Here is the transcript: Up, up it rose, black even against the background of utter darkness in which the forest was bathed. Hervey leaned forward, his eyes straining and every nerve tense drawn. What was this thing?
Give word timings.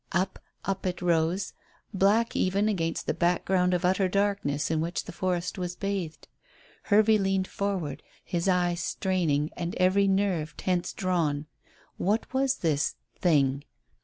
Up, 0.13 0.39
up 0.65 0.87
it 0.87 0.99
rose, 0.99 1.53
black 1.93 2.35
even 2.35 2.67
against 2.67 3.05
the 3.05 3.13
background 3.13 3.71
of 3.75 3.85
utter 3.85 4.07
darkness 4.09 4.71
in 4.71 4.81
which 4.81 5.03
the 5.03 5.11
forest 5.11 5.59
was 5.59 5.75
bathed. 5.75 6.27
Hervey 6.85 7.19
leaned 7.19 7.47
forward, 7.47 8.01
his 8.25 8.47
eyes 8.47 8.79
straining 8.79 9.51
and 9.55 9.75
every 9.75 10.07
nerve 10.07 10.57
tense 10.57 10.91
drawn. 10.91 11.45
What 11.97 12.33
was 12.33 12.55
this 12.55 12.95
thing? 13.19 13.63